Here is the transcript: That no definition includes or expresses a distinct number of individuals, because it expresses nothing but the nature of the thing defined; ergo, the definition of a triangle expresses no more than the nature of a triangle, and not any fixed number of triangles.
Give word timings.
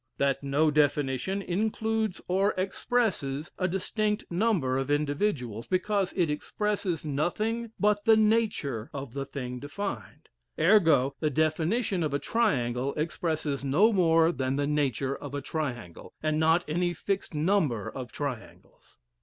That 0.17 0.41
no 0.41 0.71
definition 0.71 1.43
includes 1.43 2.21
or 2.27 2.55
expresses 2.57 3.51
a 3.59 3.67
distinct 3.67 4.25
number 4.31 4.79
of 4.79 4.89
individuals, 4.89 5.67
because 5.67 6.11
it 6.13 6.27
expresses 6.27 7.05
nothing 7.05 7.71
but 7.79 8.05
the 8.05 8.17
nature 8.17 8.89
of 8.95 9.13
the 9.13 9.25
thing 9.27 9.59
defined; 9.59 10.29
ergo, 10.57 11.13
the 11.19 11.29
definition 11.29 12.01
of 12.01 12.15
a 12.15 12.17
triangle 12.17 12.95
expresses 12.95 13.63
no 13.63 13.93
more 13.93 14.31
than 14.31 14.55
the 14.55 14.65
nature 14.65 15.15
of 15.15 15.35
a 15.35 15.39
triangle, 15.41 16.15
and 16.23 16.39
not 16.39 16.65
any 16.67 16.95
fixed 16.95 17.35
number 17.35 17.87
of 17.87 18.11
triangles. 18.11 18.97